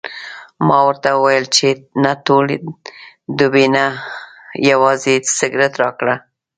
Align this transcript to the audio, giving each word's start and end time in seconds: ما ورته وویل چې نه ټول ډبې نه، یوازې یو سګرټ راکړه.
ما 0.67 0.77
ورته 0.87 1.09
وویل 1.13 1.45
چې 1.55 1.67
نه 2.03 2.11
ټول 2.25 2.45
ډبې 3.37 3.65
نه، 3.75 3.85
یوازې 4.69 5.09
یو 5.17 5.25
سګرټ 5.37 5.73
راکړه. 5.83 6.15